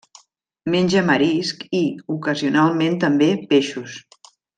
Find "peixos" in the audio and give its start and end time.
3.53-3.99